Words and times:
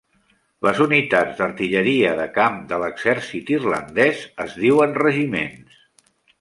Les 0.67 0.79
unitats 0.85 1.35
d'artilleria 1.41 2.15
de 2.21 2.25
camp 2.39 2.57
de 2.73 2.81
l'exèrcit 2.85 3.53
irlandès 3.59 4.27
es 4.47 4.59
diuen 4.67 4.99
regiments. 5.07 5.81